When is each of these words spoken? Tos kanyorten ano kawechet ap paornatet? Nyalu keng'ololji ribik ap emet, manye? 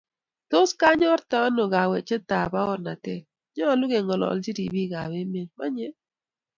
Tos 0.51 0.71
kanyorten 0.79 1.41
ano 1.47 1.63
kawechet 1.73 2.29
ap 2.39 2.49
paornatet? 2.53 3.23
Nyalu 3.55 3.85
keng'ololji 3.91 4.49
ribik 4.57 4.91
ap 5.01 5.11
emet, 5.21 5.49
manye? 5.57 5.87